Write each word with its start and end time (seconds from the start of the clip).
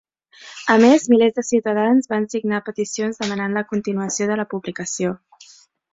A 0.75 0.77
més, 0.83 1.03
milers 1.13 1.35
de 1.35 1.43
ciutadans 1.49 2.09
van 2.15 2.25
signar 2.33 2.63
peticions 2.71 3.23
demanant 3.25 3.57
la 3.61 3.67
continuació 3.75 4.29
de 4.33 4.39
la 4.41 4.51
publicació. 4.55 5.17